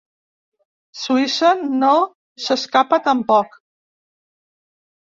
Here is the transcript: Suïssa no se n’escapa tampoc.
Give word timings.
Suïssa 1.01 1.51
no 1.75 1.91
se 2.47 2.51
n’escapa 2.59 3.03
tampoc. 3.11 3.57